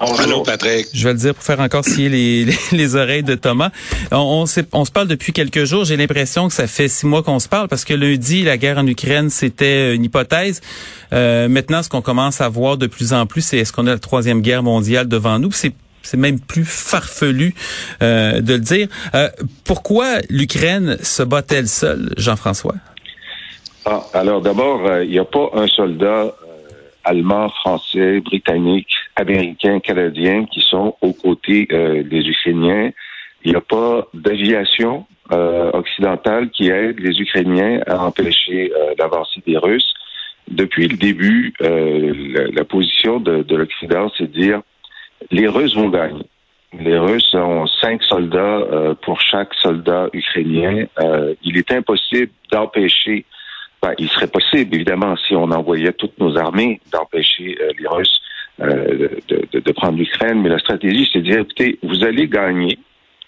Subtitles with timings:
[0.00, 0.88] Bonjour, Patrick.
[0.92, 3.70] Je vais le dire pour faire encore scier les, les, oreilles de Thomas.
[4.10, 5.84] On, on, on, se parle depuis quelques jours.
[5.84, 8.78] J'ai l'impression que ça fait six mois qu'on se parle parce que lundi, la guerre
[8.78, 10.60] en Ukraine, c'était une hypothèse.
[11.12, 13.90] Euh, maintenant, ce qu'on commence à voir de plus en plus, c'est est-ce qu'on a
[13.90, 15.52] la troisième guerre mondiale devant nous?
[15.52, 15.72] C'est
[16.04, 17.54] c'est même plus farfelu
[18.02, 18.88] euh, de le dire.
[19.14, 19.28] Euh,
[19.64, 22.74] pourquoi l'Ukraine se bat-elle seule, Jean-François?
[23.86, 26.32] Ah, alors d'abord, euh, il n'y a pas un soldat
[27.04, 32.90] allemands, français, britanniques, américains, canadiens qui sont aux côtés euh, des Ukrainiens.
[33.44, 39.42] Il n'y a pas d'aviation euh, occidentale qui aide les Ukrainiens à empêcher euh, l'avancée
[39.46, 39.92] des Russes.
[40.48, 44.60] Depuis le début, la, position de, de l'Occident, c'est de dire
[45.30, 46.26] les Russes vont gagner.
[46.78, 48.60] Les Russes ont cinq soldats
[49.00, 50.84] pour chaque soldat ukrainien.
[51.42, 53.24] il est impossible d'empêcher
[53.84, 58.18] ben, il serait possible, évidemment, si on envoyait toutes nos armées, d'empêcher euh, les Russes
[58.60, 60.40] euh, de, prendre l'Ukraine.
[60.42, 62.78] Mais la stratégie, c'est de dire, écoutez, vous allez gagner.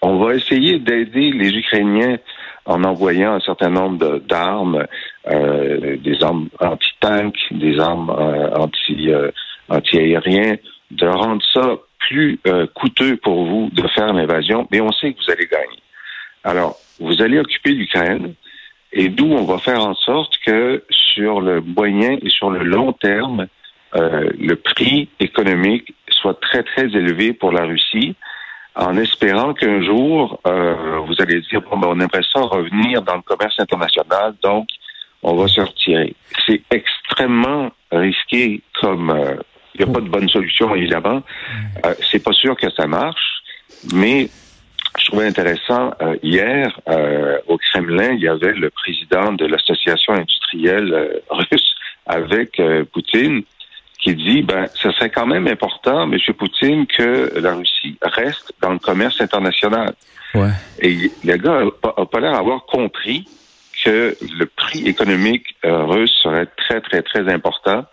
[0.01, 2.17] On va essayer d'aider les Ukrainiens
[2.65, 4.85] en envoyant un certain nombre d'armes,
[5.29, 8.09] euh, des armes anti-tanks, des armes
[8.55, 9.09] anti,
[9.69, 10.57] anti-aériens,
[10.91, 12.39] de rendre ça plus
[12.75, 15.79] coûteux pour vous de faire l'invasion, mais on sait que vous allez gagner.
[16.43, 18.33] Alors, vous allez occuper l'Ukraine,
[18.93, 22.93] et d'où on va faire en sorte que sur le moyen et sur le long
[22.93, 23.47] terme,
[23.95, 28.15] euh, le prix économique soit très, très élevé pour la Russie,
[28.75, 33.15] en espérant qu'un jour, euh, vous allez dire, bon, ben, on aimerait ça revenir dans
[33.15, 34.67] le commerce international, donc
[35.23, 36.15] on va se retirer.
[36.45, 39.09] C'est extrêmement risqué comme...
[39.09, 39.35] Euh,
[39.75, 41.21] il n'y a pas de bonne solution, évidemment.
[41.85, 43.43] Euh, c'est pas sûr que ça marche,
[43.93, 44.27] mais
[44.99, 50.13] je trouvais intéressant, euh, hier, euh, au Kremlin, il y avait le président de l'association
[50.13, 51.75] industrielle euh, russe
[52.07, 52.61] avec
[52.93, 53.43] Poutine
[53.99, 56.17] qui dit, ben, ce serait quand même important, M.
[56.37, 59.93] Poutine, que la Russie reste dans le commerce international.
[60.35, 60.51] Ouais.
[60.79, 63.27] Et le gars n'a pas, l'air d'avoir compris
[63.83, 67.85] que le prix économique russe serait très, très, très important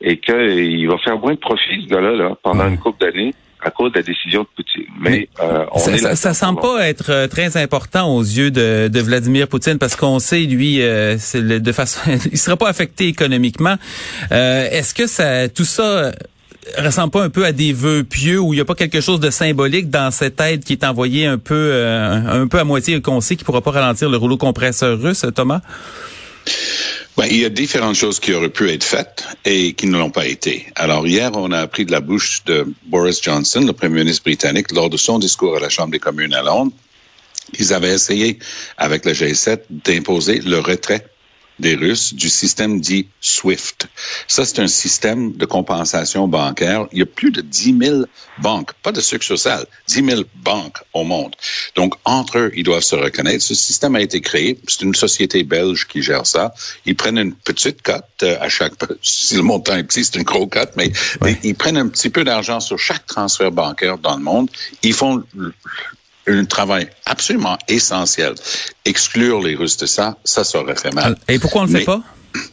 [0.00, 3.70] et qu'il va faire moins de profit, ce gars-là, là, pendant une couple d'années à
[3.70, 4.86] cause de la décision de Poutine.
[5.00, 8.88] Mais, euh, on ça, est ça, semble pas être euh, très important aux yeux de,
[8.88, 12.00] de Vladimir Poutine parce qu'on sait lui, euh, de façon,
[12.32, 13.76] il sera pas affecté économiquement.
[14.32, 16.12] Euh, Est-ce que ça, tout ça
[16.76, 19.20] ressemble pas un peu à des vœux pieux où il y a pas quelque chose
[19.20, 23.00] de symbolique dans cette aide qui est envoyée un peu, euh, un peu à moitié
[23.00, 25.60] qu'on sait qui pourra pas ralentir le rouleau compresseur russe, Thomas?
[27.18, 30.12] Ben, il y a différentes choses qui auraient pu être faites et qui ne l'ont
[30.12, 30.68] pas été.
[30.76, 34.70] Alors hier, on a appris de la bouche de Boris Johnson, le Premier ministre britannique,
[34.70, 36.70] lors de son discours à la Chambre des communes à Londres,
[37.52, 38.38] qu'ils avaient essayé
[38.76, 41.08] avec le G7 d'imposer le retrait
[41.58, 43.88] des Russes du système dit SWIFT.
[44.26, 46.86] Ça, c'est un système de compensation bancaire.
[46.92, 48.02] Il y a plus de 10 000
[48.38, 51.34] banques, pas de social, 10 000 banques au monde.
[51.74, 53.42] Donc, entre eux, ils doivent se reconnaître.
[53.42, 54.58] Ce système a été créé.
[54.66, 56.54] C'est une société belge qui gère ça.
[56.86, 58.74] Ils prennent une petite cote euh, à chaque...
[59.02, 60.92] Si le montant est petit, c'est une gros cote, mais
[61.42, 64.50] ils prennent un petit peu d'argent sur chaque transfert bancaire dans le monde.
[64.82, 65.22] Ils font
[66.28, 68.34] un travail absolument essentiel.
[68.84, 71.16] Exclure les Russes de ça, ça, serait fait mal.
[71.28, 72.02] Et pourquoi on ne le fait pas?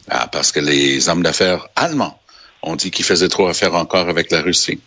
[0.09, 2.19] Ah, parce que les hommes d'affaires allemands
[2.65, 4.79] ont dit qu'ils faisaient trop affaire encore avec la Russie.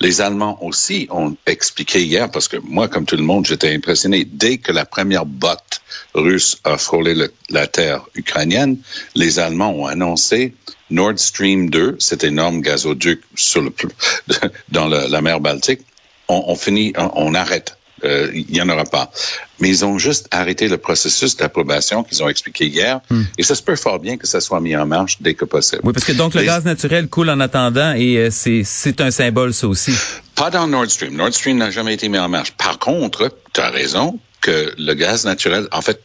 [0.00, 4.24] Les Allemands aussi ont expliqué hier, parce que moi, comme tout le monde, j'étais impressionné.
[4.24, 5.82] Dès que la première botte
[6.14, 7.14] russe a frôlé
[7.50, 8.78] la terre ukrainienne,
[9.14, 10.54] les Allemands ont annoncé
[10.88, 13.72] Nord Stream 2, cet énorme gazoduc sur le,
[14.70, 15.80] dans la mer Baltique,
[16.28, 19.10] on, on finit, on arrête euh, il n'y en aura pas.
[19.60, 23.00] Mais ils ont juste arrêté le processus d'approbation qu'ils ont expliqué hier.
[23.10, 23.22] Hmm.
[23.38, 25.82] Et ça se peut fort bien que ça soit mis en marche dès que possible.
[25.84, 29.54] Oui, parce que donc le gaz naturel coule en attendant et euh, c'est un symbole,
[29.54, 29.92] ça aussi.
[30.34, 31.16] Pas dans Nord Stream.
[31.16, 32.52] Nord Stream n'a jamais été mis en marche.
[32.52, 36.00] Par contre, tu as raison que le gaz naturel, en fait,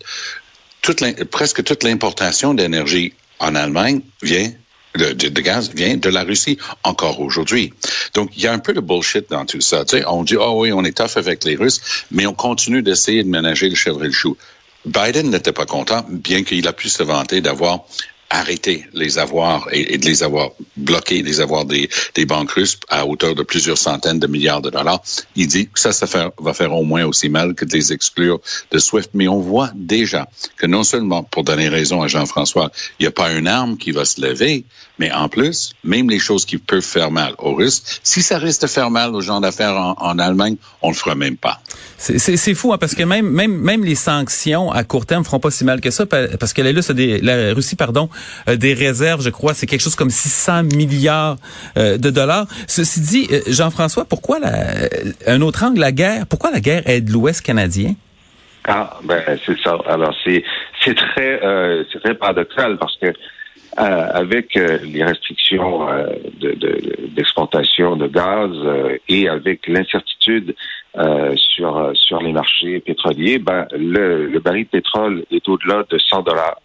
[0.82, 4.52] toute presque toute l'importation d'énergie en Allemagne vient
[4.96, 7.74] de, de, gaz vient de la Russie encore aujourd'hui.
[8.14, 9.84] Donc, il y a un peu de bullshit dans tout ça.
[10.08, 13.30] On dit, oh oui, on est tough avec les Russes, mais on continue d'essayer de
[13.30, 14.38] ménager le chèvre et le chou.
[14.86, 17.82] Biden n'était pas content, bien qu'il a pu se vanter d'avoir
[18.32, 23.06] arrêter les avoirs et, de les avoir bloqués, les avoirs des, des banques russes à
[23.06, 25.02] hauteur de plusieurs centaines de milliards de dollars.
[25.36, 26.08] Il dit que ça, ça
[26.40, 28.40] va faire au moins aussi mal que de les exclure
[28.72, 29.10] de SWIFT.
[29.14, 33.12] Mais on voit déjà que non seulement, pour donner raison à Jean-François, il n'y a
[33.12, 34.64] pas une arme qui va se lever,
[34.98, 38.62] mais en plus, même les choses qui peuvent faire mal aux Russes, si ça reste
[38.62, 41.60] de faire mal aux gens d'affaires en, en, Allemagne, on le fera même pas.
[41.98, 45.52] C'est fou, hein, parce que même, même, même les sanctions à court terme feront pas
[45.52, 48.10] si mal que ça, parce que la, la Russie, pardon,
[48.48, 51.38] euh, des réserves, je crois, c'est quelque chose comme 600 milliards
[51.78, 52.46] euh, de dollars.
[52.68, 54.40] Ceci dit, euh, Jean-François, pourquoi
[55.28, 57.94] un autre angle, la guerre, pourquoi la guerre aide l'Ouest canadien?
[58.68, 59.78] Ah, ben c'est ça.
[59.88, 60.44] Alors c'est
[60.96, 61.40] très
[61.92, 63.12] c'est très paradoxal parce que
[63.76, 65.88] avec les restrictions
[67.16, 68.52] d'exportation de, de, gaz
[69.10, 70.54] et avec l'incertitude
[70.94, 76.60] sur les marchés pétroliers, ben le, le baril de pétrole est au-delà de 100 dollars.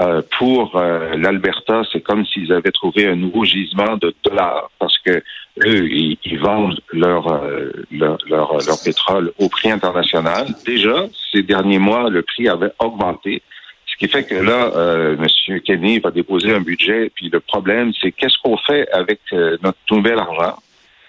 [0.00, 4.96] Euh, pour euh, l'Alberta, c'est comme s'ils avaient trouvé un nouveau gisement de dollars parce
[4.98, 5.22] que
[5.66, 10.46] eux, ils, vendent leur, euh, leur, leur, leur, pétrole au prix international.
[10.64, 13.42] Déjà, ces derniers mois, le prix avait augmenté.
[13.86, 14.70] Ce qui fait que là,
[15.18, 15.60] M.
[15.60, 17.12] Kenny va déposer un budget.
[17.14, 19.20] Puis le problème, c'est qu'est-ce qu'on fait avec
[19.62, 20.56] notre nouvel argent?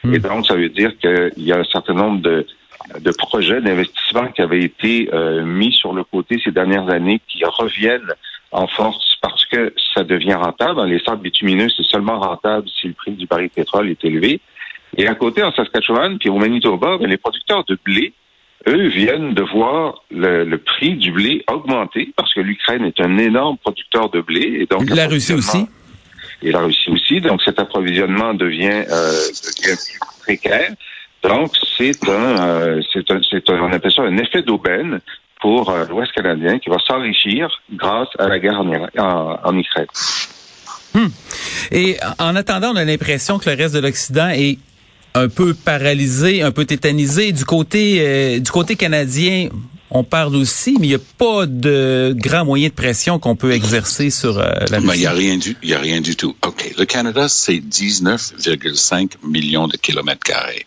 [0.03, 0.13] Hmm.
[0.13, 2.45] Et donc, ça veut dire qu'il y a un certain nombre de,
[2.99, 5.09] de projets d'investissement qui avaient été
[5.45, 8.13] mis sur le côté ces dernières années qui reviennent
[8.53, 10.75] en force parce que ça devient rentable.
[10.75, 14.03] Dans les sables bitumineux, c'est seulement rentable si le prix du baril de pétrole est
[14.05, 14.39] élevé.
[14.97, 18.13] Et à côté, en Saskatchewan, puis au Manitoba, ben, les producteurs de blé,
[18.67, 23.57] eux, viennent de voir le, prix du blé augmenter parce que l'Ukraine est un énorme
[23.57, 24.59] producteur de blé.
[24.61, 25.67] Et donc, la Russie aussi.
[26.41, 27.21] Et la Russie aussi.
[27.21, 29.11] Donc, cet approvisionnement devient, euh,
[29.63, 30.71] devient précaire.
[31.23, 34.99] Donc, c'est un, euh, c'est un, c'est un, on appelle ça un effet d'aubaine
[35.43, 39.87] pour euh, l'Ouest canadien qui va s'enrichir grâce à la guerre en, Ukraine.
[40.93, 41.07] Hmm.
[41.69, 44.57] Et en attendant, on a l'impression que le reste de l'Occident est
[45.15, 47.33] un peu paralysé, un peu tétanisé.
[47.33, 49.49] Du côté euh, du côté canadien,
[49.91, 53.51] on parle aussi, mais il n'y a pas de grand moyen de pression qu'on peut
[53.51, 54.91] exercer sur euh, la Russie.
[54.95, 56.37] Il n'y a rien du, il y a rien du tout.
[56.47, 56.73] OK.
[56.77, 60.65] Le Canada, c'est 19,5 millions de kilomètres carrés.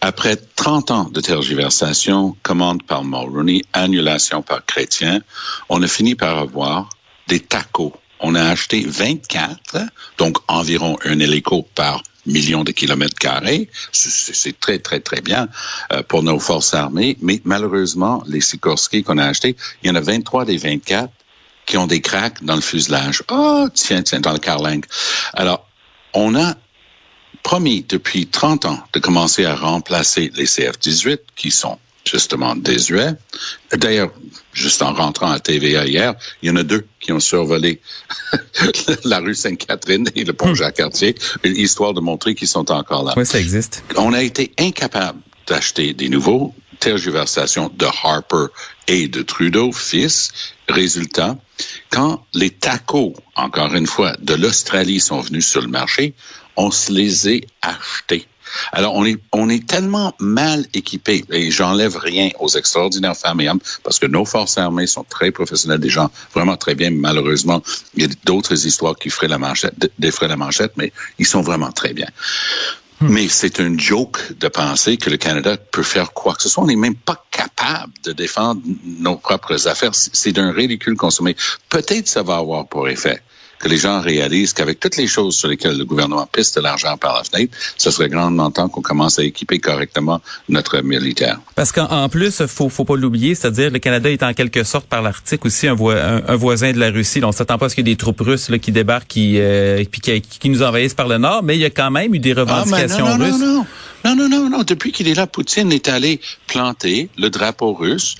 [0.00, 5.20] Après 30 ans de tergiversation, commande par Mulroney, annulation par Chrétien,
[5.68, 6.88] on a fini par avoir
[7.26, 7.94] des tacos.
[8.20, 9.78] On a acheté 24,
[10.18, 13.68] donc environ un hélico par million de kilomètres carrés.
[13.92, 15.48] C'est très, très, très bien
[15.92, 17.16] euh, pour nos forces armées.
[17.20, 21.10] Mais malheureusement, les Sikorsky qu'on a achetés, il y en a 23 des 24
[21.66, 23.22] qui ont des cracks dans le fuselage.
[23.30, 24.86] Oh, tiens, tiens, dans le carlingue.
[25.34, 25.66] Alors,
[26.14, 26.54] on a
[27.42, 33.12] promis depuis 30 ans de commencer à remplacer les CF-18 qui sont justement désuets.
[33.72, 34.10] D'ailleurs,
[34.52, 37.80] juste en rentrant à TVA hier, il y en a deux qui ont survolé
[39.04, 40.56] la rue Sainte-Catherine et le pont hmm.
[40.56, 41.14] Jacques-Cartier,
[41.44, 43.14] histoire de montrer qu'ils sont encore là.
[43.16, 43.84] Oui, ça existe.
[43.96, 48.46] On a été incapable d'acheter des nouveaux tergiversations de Harper
[48.86, 50.30] et de Trudeau, fils.
[50.68, 51.36] Résultat,
[51.90, 56.14] quand les tacos, encore une fois, de l'Australie sont venus sur le marché,
[56.56, 58.26] on se les est achetés.
[58.72, 63.48] Alors, on est, on est tellement mal équipés, et j'enlève rien aux extraordinaires femmes et
[63.48, 66.90] hommes, parce que nos forces armées sont très professionnelles, des gens vraiment très bien.
[66.90, 67.62] Malheureusement,
[67.94, 71.42] il y a d'autres histoires qui feraient la manchette, défraient la manchette, mais ils sont
[71.42, 72.08] vraiment très bien.
[73.00, 73.08] Hmm.
[73.08, 76.64] Mais c'est un joke de penser que le Canada peut faire quoi que ce soit.
[76.64, 79.94] On n'est même pas capable de défendre nos propres affaires.
[79.94, 81.36] C'est d'un ridicule consommé.
[81.68, 83.22] Peut-être ça va avoir pour effet
[83.58, 86.96] que les gens réalisent qu'avec toutes les choses sur lesquelles le gouvernement piste de l'argent
[86.96, 91.40] par la fenêtre, ce serait grandement temps qu'on commence à équiper correctement notre militaire.
[91.54, 95.02] Parce qu'en plus, faut, faut pas l'oublier, c'est-à-dire le Canada est en quelque sorte par
[95.02, 97.20] l'Arctique aussi un, un, voisin de la Russie.
[97.24, 99.38] On s'attend pas à ce qu'il y ait des troupes russes là, qui débarquent, qui,
[99.38, 102.18] euh, qui, qui, nous envahissent par le nord, mais il y a quand même eu
[102.18, 103.40] des ah, revendications ah, non, non, russes.
[103.40, 103.66] Non,
[104.04, 104.62] non, non, non, non.
[104.62, 108.16] Depuis qu'il est là, Poutine est allé planter le drapeau russe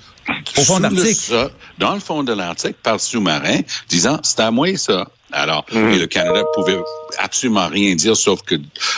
[0.57, 1.33] au fond de l'Arctique.
[1.79, 5.07] Dans le fond de l'Arctique, par sous-marin, disant, c'est à moi ça.
[5.33, 5.89] Alors, mm.
[5.91, 6.79] et le Canada pouvait
[7.19, 8.55] absolument rien dire sauf que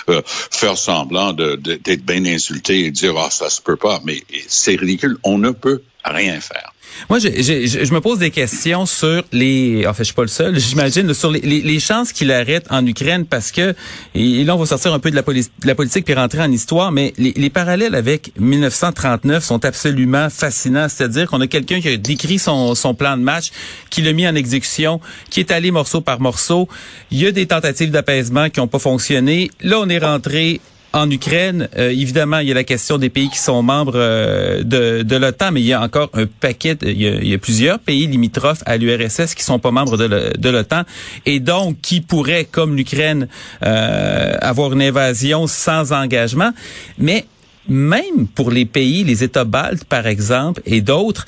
[0.09, 4.01] euh, faire semblant d'être bien insulté et dire ah ça se peut pas.
[4.05, 5.19] Mais c'est ridicule.
[5.25, 6.70] On ne peut rien faire.
[7.09, 9.87] Moi, je, je, je, me pose des questions sur les.
[9.87, 10.59] En fait, je suis pas le seul.
[10.59, 13.75] J'imagine sur les, les, les chances qu'il arrête en Ukraine parce que
[14.15, 16.51] et là, on va sortir un peu de la, de la politique puis rentrer en
[16.51, 20.89] histoire, mais les, les parallèles avec 1939 sont absolument fascinants.
[20.89, 23.51] C'est-à-dire qu'on a quelqu'un qui a décrit son, son plan de match,
[23.91, 26.69] qui l'a mis en exécution, qui est allé morceau par morceau.
[27.11, 29.51] Il y a des tentatives d'apaisement qui n'ont pas fonctionné.
[29.61, 30.61] Là, on est rentré
[30.93, 31.69] en Ukraine.
[31.77, 35.17] Euh, évidemment, il y a la question des pays qui sont membres euh, de, de
[35.17, 38.77] l'OTAN, mais il y a encore un paquet, il, y a, plusieurs pays limitrophes à
[38.77, 40.83] l'URSS qui sont pas membres de l'OTAN
[41.27, 43.29] et donc qui pourraient, comme l'Ukraine,
[43.63, 46.53] euh, avoir une invasion sans engagement?
[46.99, 47.27] Mais
[47.69, 51.27] même pour les pays, les États baltes, par exemple, et d'autres,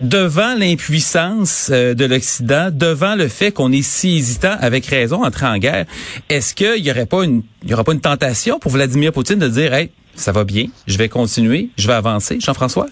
[0.00, 5.28] devant l'impuissance euh, de l'Occident, devant le fait qu'on est si hésitant, avec raison, à
[5.28, 5.86] entrer en guerre,
[6.28, 9.38] est-ce qu'il y aurait pas une, il y aura pas une tentation pour Vladimir Poutine
[9.38, 12.86] de dire, hey, ça va bien, je vais continuer, je vais avancer, Jean-François?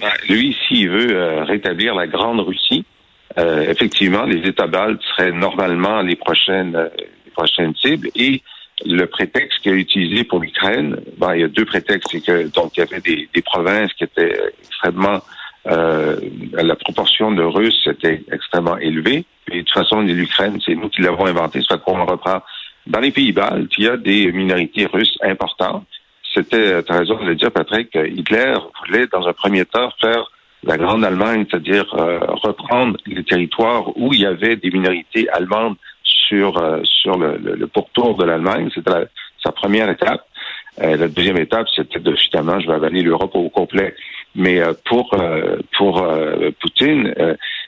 [0.00, 2.84] Ben, lui, s'il veut euh, rétablir la grande Russie,
[3.38, 6.76] euh, effectivement, les États baltes seraient normalement les prochaines,
[7.24, 8.08] les prochaines cibles.
[8.16, 8.42] Et
[8.84, 12.48] le prétexte qu'il a utilisé pour l'Ukraine, ben, il y a deux prétextes, c'est que
[12.48, 15.20] donc il y avait des, des provinces qui étaient extrêmement
[15.66, 16.16] euh,
[16.52, 19.24] la proportion de Russes était extrêmement élevée.
[19.52, 21.60] Et de toute façon, l'Ukraine, c'est nous qui l'avons inventé.
[21.60, 22.42] Ça fait qu'on reprend.
[22.86, 25.86] Dans les pays baltes, il y a des minorités russes importantes.
[26.34, 28.54] C'était, tu as raison de le dire, Patrick, Hitler
[28.86, 30.30] voulait, dans un premier temps, faire
[30.62, 35.76] la Grande Allemagne, c'est-à-dire euh, reprendre les territoires où il y avait des minorités allemandes
[36.02, 38.70] sur euh, sur le, le, pourtour de l'Allemagne.
[38.74, 38.90] C'était
[39.42, 40.22] sa première étape.
[40.78, 43.94] la deuxième étape, c'était de finalement, je vais avaler l'Europe au complet.
[44.34, 47.14] Mais euh, pour euh, pour euh, Poutine,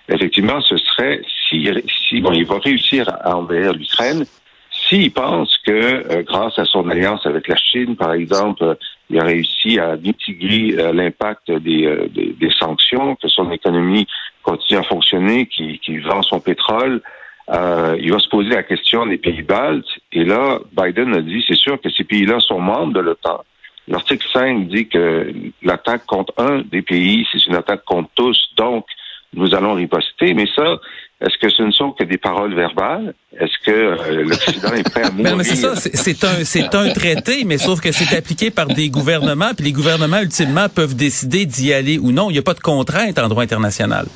[0.09, 1.69] effectivement, ce serait si,
[2.09, 4.25] si bon, il va réussir à envahir l'Ukraine,
[4.71, 8.77] s'il pense que grâce à son alliance avec la Chine, par exemple,
[9.11, 14.07] il a réussi à mitiguer l'impact des, des, des, sanctions, que son économie
[14.43, 17.03] continue à fonctionner, qu'il qui vend son pétrole,
[17.51, 19.87] euh, il va se poser la question des pays baltes.
[20.13, 23.45] Et là, Biden a dit, c'est sûr que ces pays-là sont membres de l'OTAN.
[23.89, 28.87] L'article 5 dit que l'attaque contre un des pays, c'est une attaque contre tous, donc
[29.35, 30.35] nous allons riposter.
[30.35, 30.79] Mais ça,
[31.21, 33.15] est-ce que ce ne sont que des paroles verbales?
[33.39, 35.37] Est-ce que euh, l'Occident est prêt à mourir?
[35.39, 38.89] mais c'est ça, c'est un, c'est un traité, mais sauf que c'est appliqué par des
[38.89, 42.31] gouvernements, puis les gouvernements, ultimement, peuvent décider d'y aller ou non.
[42.31, 44.07] Il n'y a pas de contrainte en droit international.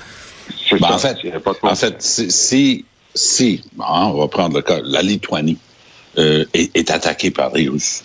[0.70, 1.16] Ben, en fait,
[1.62, 5.58] en fait, si, si, hein, on va prendre le cas, la Lituanie
[6.18, 8.04] euh, est, est attaquée par les Russes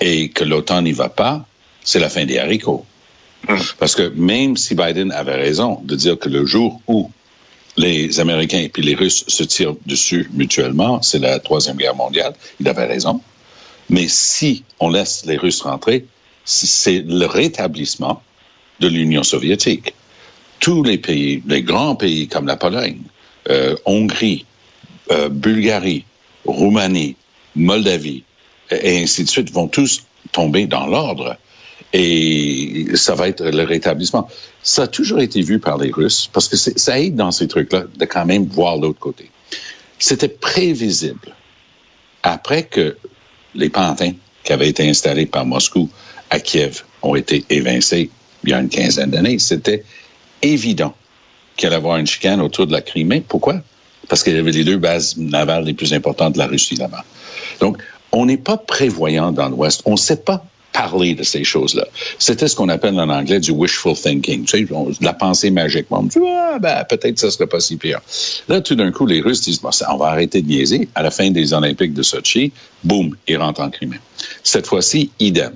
[0.00, 1.46] et que l'OTAN n'y va pas,
[1.82, 2.84] c'est la fin des haricots.
[3.48, 3.60] Hum.
[3.78, 7.10] Parce que même si Biden avait raison de dire que le jour où
[7.76, 12.34] les Américains et puis les Russes se tirent dessus mutuellement, c'est la Troisième Guerre mondiale,
[12.60, 13.20] il avait raison.
[13.90, 16.06] Mais si on laisse les Russes rentrer,
[16.44, 18.22] c'est le rétablissement
[18.80, 19.94] de l'Union soviétique.
[20.60, 23.00] Tous les pays, les grands pays comme la Pologne,
[23.50, 24.46] euh, Hongrie,
[25.10, 26.04] euh, Bulgarie,
[26.46, 27.16] Roumanie,
[27.56, 28.24] Moldavie,
[28.70, 31.36] et ainsi de suite, vont tous tomber dans l'ordre.
[31.92, 34.28] Et ça va être le rétablissement.
[34.62, 37.84] Ça a toujours été vu par les Russes, parce que ça aide dans ces trucs-là
[37.96, 39.30] de quand même voir l'autre côté.
[39.98, 41.34] C'était prévisible.
[42.22, 42.96] Après que
[43.54, 45.88] les pantins qui avaient été installés par Moscou
[46.30, 48.10] à Kiev ont été évincés
[48.42, 49.84] il y a une quinzaine d'années, c'était
[50.42, 50.94] évident
[51.56, 53.22] qu'il allait avoir une chicane autour de la Crimée.
[53.26, 53.62] Pourquoi?
[54.08, 57.04] Parce qu'il y avait les deux bases navales les plus importantes de la Russie là-bas.
[57.60, 57.78] Donc,
[58.14, 59.82] on n'est pas prévoyant dans l'Ouest.
[59.84, 61.86] On ne sait pas parler de ces choses-là.
[62.18, 65.86] C'était ce qu'on appelle en anglais du wishful thinking, tu sais, de la pensée magique.
[65.90, 68.00] On dit, ah, ben, peut-être ça serait pas si pire.
[68.48, 70.88] Là, tout d'un coup, les Russes disent, on va arrêter de niaiser.
[70.94, 72.52] À la fin des Olympiques de Sochi,
[72.82, 74.00] boum, ils rentrent en Crimée.
[74.42, 75.52] Cette fois-ci, idem.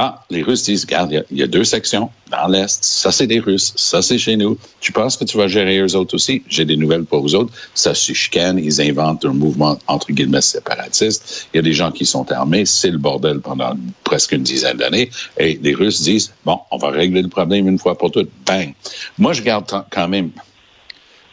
[0.00, 2.84] Ah, les Russes disent, regarde, il y, a deux sections dans l'Est.
[2.84, 3.72] Ça, c'est des Russes.
[3.74, 4.56] Ça, c'est chez nous.
[4.80, 6.44] Tu penses que tu vas gérer eux autres aussi?
[6.48, 7.52] J'ai des nouvelles pour vous autres.
[7.74, 8.60] Ça se chicane.
[8.60, 11.48] Ils inventent un mouvement, entre guillemets, séparatiste.
[11.52, 12.64] Il y a des gens qui sont armés.
[12.64, 15.10] C'est le bordel pendant presque une dizaine d'années.
[15.36, 18.30] Et les Russes disent, bon, on va régler le problème une fois pour toutes.
[18.46, 18.74] Bang.
[19.18, 20.30] Moi, je garde quand même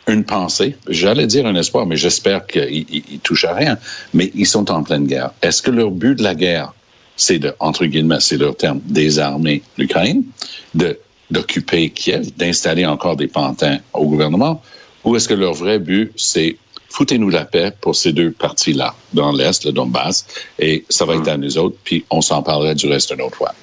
[0.08, 3.78] une pensée, j'allais dire un espoir, mais j'espère qu'ils touchent à rien,
[4.14, 5.32] mais ils sont en pleine guerre.
[5.42, 6.74] Est-ce que leur but de la guerre,
[7.16, 10.24] c'est de, entre guillemets, c'est leur terme, désarmer l'Ukraine,
[10.74, 11.00] de,
[11.32, 14.62] d'occuper Kiev, d'installer encore des pantins au gouvernement,
[15.04, 16.58] ou est-ce que leur vrai but, c'est
[16.90, 20.26] foutez-nous la paix pour ces deux parties-là, dans l'Est, le Donbass,
[20.60, 23.36] et ça va être à nous autres, puis on s'en parlera du reste une autre
[23.36, 23.54] fois.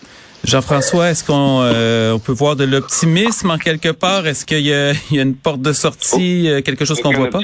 [0.44, 4.26] Jean-François, est-ce qu'on euh, on peut voir de l'optimisme en quelque part?
[4.26, 7.38] Est-ce qu'il y, a, une porte de sortie, euh, quelque chose qu'on voit pas?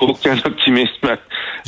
[0.00, 1.16] Aucun optimisme.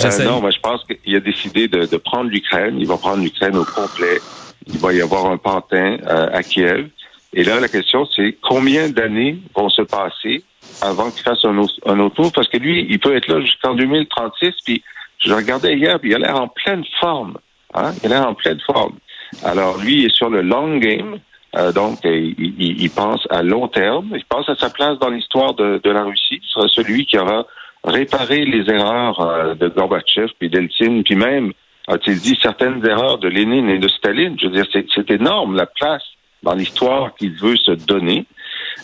[0.05, 2.77] Euh, non, moi, je pense qu'il a décidé de, de prendre l'Ukraine.
[2.79, 4.19] Il va prendre l'Ukraine au complet.
[4.67, 6.89] Il va y avoir un pantin euh, à Kiev.
[7.33, 10.43] Et là, la question, c'est combien d'années vont se passer
[10.83, 12.33] avant qu'il fasse un, un autre tour?
[12.33, 14.55] Parce que lui, il peut être là jusqu'en 2036.
[14.65, 14.83] Puis,
[15.19, 17.39] je le regardais hier, puis il a l'air en pleine forme.
[17.75, 17.93] Hein?
[18.03, 18.95] Il a l'air en pleine forme.
[19.43, 21.19] Alors, lui, il est sur le long game.
[21.57, 24.13] Euh, donc, il, il, il, pense à long terme.
[24.15, 26.41] Il pense à sa place dans l'histoire de, de la Russie.
[26.45, 27.47] Ce sera celui qui aura
[27.89, 31.53] réparer les erreurs euh, de Gorbatchev puis d'Eltsine, puis même
[31.89, 34.37] a-t-il dit certaines erreurs de Lénine et de Staline.
[34.39, 36.05] Je veux dire, c'est énorme la place
[36.43, 38.27] dans l'histoire qu'il veut se donner.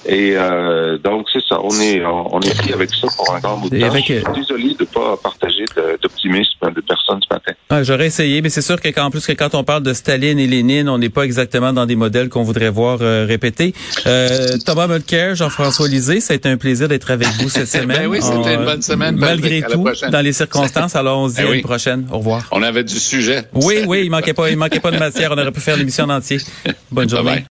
[0.07, 1.59] Et euh, donc, c'est ça.
[1.63, 3.87] On est, on est pris avec ça pour un grand bout de temps.
[3.87, 4.07] Avec...
[4.07, 5.65] Je suis désolé de ne pas partager
[6.03, 7.53] d'optimisme de, personnes ce matin.
[7.71, 9.93] Ah, J'aurais essayé, mais c'est sûr que quand, en plus que quand on parle de
[9.95, 13.75] Staline et Lénine, on n'est pas exactement dans des modèles qu'on voudrait voir euh, répétés.
[14.07, 17.81] Euh, Thomas Mulcair, Jean-François Lisée, ça a été un plaisir d'être avec vous cette ben
[17.81, 17.99] semaine.
[17.99, 19.17] ben oui, c'était une bonne semaine.
[19.17, 20.97] Malgré tout, dans les circonstances.
[20.97, 22.07] Alors, on se dit ben à une prochaine.
[22.13, 22.47] Au revoir.
[22.53, 23.45] On avait du sujet.
[23.55, 25.33] Oui, oui, il manquait pas, il manquait pas de matière.
[25.33, 26.39] On aurait pu faire l'émission en entier.
[26.91, 27.43] Bonne journée.